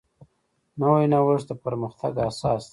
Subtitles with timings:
[0.79, 2.69] نوی نوښت د پرمختګ اساس دی